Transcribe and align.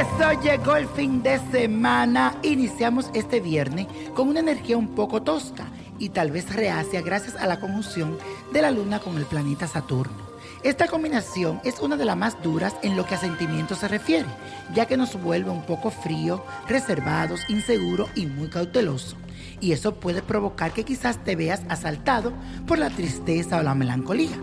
Eso 0.00 0.32
llegó 0.42 0.74
el 0.76 0.88
fin 0.88 1.22
de 1.22 1.38
semana. 1.52 2.34
Iniciamos 2.42 3.10
este 3.14 3.40
viernes 3.40 3.86
con 4.14 4.28
una 4.28 4.40
energía 4.40 4.76
un 4.76 4.88
poco 4.88 5.22
tosca 5.22 5.66
y 5.98 6.08
tal 6.08 6.32
vez 6.32 6.52
reacia 6.52 7.00
gracias 7.00 7.36
a 7.36 7.46
la 7.46 7.60
conjunción 7.60 8.18
de 8.52 8.62
la 8.62 8.72
Luna 8.72 8.98
con 8.98 9.16
el 9.16 9.24
planeta 9.24 9.68
Saturno. 9.68 10.34
Esta 10.64 10.88
combinación 10.88 11.60
es 11.62 11.78
una 11.78 11.96
de 11.96 12.06
las 12.06 12.16
más 12.16 12.42
duras 12.42 12.74
en 12.82 12.96
lo 12.96 13.06
que 13.06 13.14
a 13.14 13.18
sentimientos 13.18 13.78
se 13.78 13.88
refiere, 13.88 14.26
ya 14.74 14.86
que 14.86 14.96
nos 14.96 15.20
vuelve 15.20 15.50
un 15.50 15.62
poco 15.62 15.90
frío, 15.90 16.44
reservados, 16.66 17.48
inseguros 17.48 18.08
y 18.16 18.26
muy 18.26 18.48
cauteloso. 18.48 19.16
Y 19.60 19.72
eso 19.72 19.94
puede 19.94 20.22
provocar 20.22 20.72
que 20.72 20.84
quizás 20.84 21.22
te 21.22 21.36
veas 21.36 21.62
asaltado 21.68 22.32
por 22.66 22.78
la 22.78 22.90
tristeza 22.90 23.58
o 23.58 23.62
la 23.62 23.74
melancolía. 23.74 24.36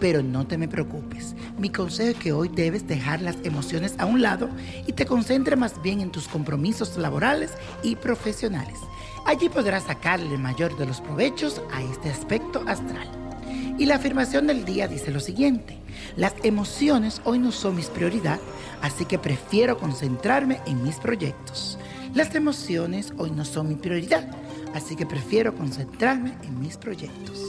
Pero 0.00 0.22
no 0.22 0.46
te 0.46 0.58
me 0.58 0.68
preocupes. 0.68 1.34
Mi 1.58 1.70
consejo 1.70 2.10
es 2.10 2.16
que 2.16 2.32
hoy 2.32 2.48
debes 2.48 2.86
dejar 2.86 3.22
las 3.22 3.36
emociones 3.44 3.94
a 3.98 4.06
un 4.06 4.22
lado 4.22 4.48
y 4.86 4.92
te 4.92 5.06
concentres 5.06 5.58
más 5.58 5.80
bien 5.82 6.00
en 6.00 6.10
tus 6.10 6.28
compromisos 6.28 6.96
laborales 6.96 7.52
y 7.82 7.96
profesionales. 7.96 8.78
Allí 9.26 9.48
podrás 9.48 9.84
sacarle 9.84 10.34
el 10.34 10.40
mayor 10.40 10.76
de 10.76 10.86
los 10.86 11.00
provechos 11.00 11.62
a 11.72 11.82
este 11.82 12.10
aspecto 12.10 12.62
astral. 12.66 13.08
Y 13.78 13.86
la 13.86 13.96
afirmación 13.96 14.46
del 14.46 14.64
día 14.64 14.86
dice 14.86 15.10
lo 15.10 15.20
siguiente, 15.20 15.78
las 16.16 16.34
emociones 16.42 17.20
hoy 17.24 17.38
no 17.38 17.50
son 17.50 17.76
mis 17.76 17.86
prioridad, 17.86 18.38
así 18.82 19.04
que 19.04 19.18
prefiero 19.18 19.78
concentrarme 19.78 20.60
en 20.66 20.82
mis 20.82 20.96
proyectos. 20.96 21.78
Las 22.14 22.34
emociones 22.36 23.12
hoy 23.16 23.32
no 23.32 23.44
son 23.44 23.68
mi 23.68 23.74
prioridad, 23.74 24.28
así 24.74 24.96
que 24.96 25.06
prefiero 25.06 25.54
concentrarme 25.54 26.34
en 26.42 26.60
mis 26.60 26.76
proyectos. 26.76 27.40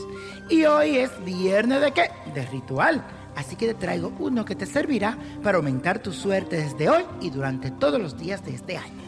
Y 0.48 0.64
hoy 0.64 0.96
es 0.96 1.10
viernes 1.24 1.80
de 1.82 1.92
qué? 1.92 2.10
De 2.32 2.46
ritual. 2.46 3.04
Así 3.34 3.56
que 3.56 3.66
te 3.66 3.74
traigo 3.74 4.12
uno 4.18 4.44
que 4.44 4.54
te 4.54 4.64
servirá 4.64 5.18
para 5.42 5.58
aumentar 5.58 5.98
tu 5.98 6.12
suerte 6.12 6.56
desde 6.56 6.88
hoy 6.88 7.04
y 7.20 7.30
durante 7.30 7.70
todos 7.70 8.00
los 8.00 8.16
días 8.16 8.44
de 8.44 8.54
este 8.54 8.78
año. 8.78 9.02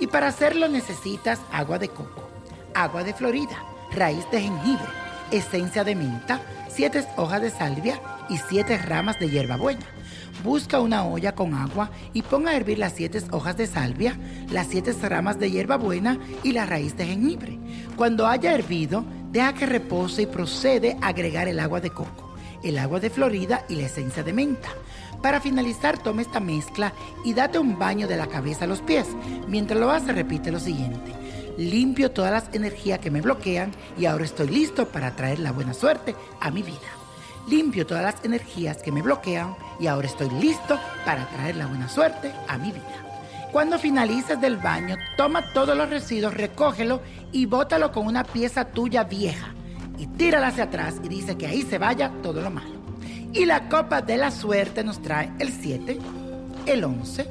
Y 0.00 0.08
para 0.08 0.28
hacerlo 0.28 0.66
necesitas 0.66 1.38
agua 1.52 1.78
de 1.78 1.88
coco, 1.88 2.28
agua 2.74 3.04
de 3.04 3.14
Florida, 3.14 3.62
raíz 3.92 4.28
de 4.32 4.40
jengibre, 4.40 4.88
esencia 5.30 5.84
de 5.84 5.94
menta, 5.94 6.40
siete 6.68 7.06
hojas 7.16 7.42
de 7.42 7.50
salvia 7.50 8.00
y 8.28 8.38
siete 8.38 8.78
ramas 8.78 9.18
de 9.18 9.30
hierbabuena. 9.30 9.86
Busca 10.44 10.80
una 10.80 11.04
olla 11.04 11.34
con 11.34 11.54
agua 11.54 11.90
y 12.12 12.22
pon 12.22 12.48
a 12.48 12.56
hervir 12.56 12.78
las 12.78 12.94
siete 12.94 13.22
hojas 13.30 13.56
de 13.56 13.66
salvia, 13.66 14.18
las 14.50 14.66
siete 14.66 14.92
ramas 15.08 15.38
de 15.38 15.50
hierbabuena 15.50 16.18
y 16.42 16.52
la 16.52 16.66
raíz 16.66 16.96
de 16.96 17.06
jengibre. 17.06 17.58
Cuando 17.96 18.26
haya 18.26 18.52
hervido, 18.52 19.04
deja 19.30 19.54
que 19.54 19.66
repose 19.66 20.22
y 20.22 20.26
procede 20.26 20.96
a 21.00 21.08
agregar 21.08 21.48
el 21.48 21.60
agua 21.60 21.80
de 21.80 21.90
coco, 21.90 22.34
el 22.64 22.78
agua 22.78 22.98
de 22.98 23.10
Florida 23.10 23.64
y 23.68 23.76
la 23.76 23.86
esencia 23.86 24.22
de 24.22 24.32
menta. 24.32 24.70
Para 25.22 25.40
finalizar, 25.40 26.02
toma 26.02 26.22
esta 26.22 26.40
mezcla 26.40 26.92
y 27.24 27.32
date 27.32 27.58
un 27.58 27.78
baño 27.78 28.08
de 28.08 28.16
la 28.16 28.26
cabeza 28.26 28.64
a 28.64 28.68
los 28.68 28.80
pies. 28.80 29.06
Mientras 29.46 29.78
lo 29.78 29.90
haces, 29.90 30.16
repite 30.16 30.50
lo 30.50 30.58
siguiente. 30.58 31.12
Limpio 31.56 32.10
todas 32.10 32.32
las 32.32 32.54
energías 32.54 32.98
que 32.98 33.10
me 33.10 33.20
bloquean 33.20 33.70
y 33.96 34.06
ahora 34.06 34.24
estoy 34.24 34.48
listo 34.48 34.88
para 34.88 35.14
traer 35.14 35.38
la 35.38 35.52
buena 35.52 35.74
suerte 35.74 36.16
a 36.40 36.50
mi 36.50 36.62
vida. 36.62 37.01
Limpio 37.48 37.86
todas 37.86 38.02
las 38.02 38.24
energías 38.24 38.78
que 38.78 38.92
me 38.92 39.02
bloquean 39.02 39.56
y 39.80 39.86
ahora 39.86 40.06
estoy 40.06 40.30
listo 40.30 40.78
para 41.04 41.26
traer 41.28 41.56
la 41.56 41.66
buena 41.66 41.88
suerte 41.88 42.32
a 42.48 42.56
mi 42.56 42.70
vida. 42.70 43.02
Cuando 43.52 43.78
finalices 43.78 44.40
del 44.40 44.56
baño, 44.56 44.96
toma 45.16 45.52
todos 45.52 45.76
los 45.76 45.90
residuos, 45.90 46.32
recógelo 46.32 47.02
y 47.32 47.46
bótalo 47.46 47.92
con 47.92 48.06
una 48.06 48.24
pieza 48.24 48.64
tuya 48.64 49.04
vieja 49.04 49.48
y 49.98 50.06
tírala 50.06 50.48
hacia 50.48 50.64
atrás 50.64 50.94
y 51.02 51.08
dice 51.08 51.36
que 51.36 51.46
ahí 51.46 51.62
se 51.62 51.78
vaya 51.78 52.10
todo 52.22 52.40
lo 52.40 52.50
malo. 52.50 52.80
Y 53.32 53.44
la 53.44 53.68
copa 53.68 54.00
de 54.00 54.16
la 54.16 54.30
suerte 54.30 54.84
nos 54.84 55.02
trae 55.02 55.32
el 55.38 55.52
7, 55.52 55.98
el 56.66 56.84
11, 56.84 57.26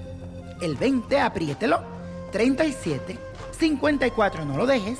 el 0.62 0.76
20, 0.76 1.20
apriételo, 1.20 1.84
37, 2.32 3.18
54, 3.58 4.46
no 4.46 4.58
lo 4.58 4.66
dejes, 4.66 5.00